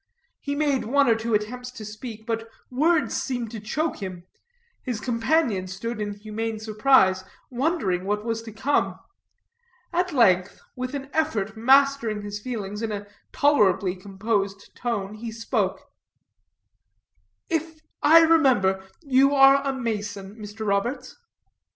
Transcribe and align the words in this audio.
He 0.39 0.55
made 0.55 0.85
one 0.85 1.07
or 1.07 1.13
two 1.13 1.35
attempts 1.35 1.69
to 1.69 1.85
speak, 1.85 2.25
but 2.25 2.49
words 2.71 3.15
seemed 3.15 3.51
to 3.51 3.59
choke 3.59 3.97
him. 4.01 4.23
His 4.81 4.99
companion 4.99 5.67
stood 5.67 6.01
in 6.01 6.15
humane 6.15 6.57
surprise, 6.57 7.23
wondering 7.51 8.05
what 8.05 8.25
was 8.25 8.41
to 8.41 8.51
come. 8.51 8.99
At 9.93 10.11
length, 10.11 10.59
with 10.75 10.95
an 10.95 11.11
effort 11.13 11.55
mastering 11.55 12.23
his 12.23 12.39
feelings, 12.39 12.81
in 12.81 12.91
a 12.91 13.05
tolerably 13.31 13.95
composed 13.95 14.75
tone 14.75 15.13
he 15.13 15.31
spoke: 15.31 15.91
"If 17.47 17.81
I 18.01 18.21
remember, 18.21 18.83
you 19.03 19.35
are 19.35 19.61
a 19.63 19.71
mason, 19.71 20.35
Mr. 20.37 20.65
Roberts?" 20.65 21.15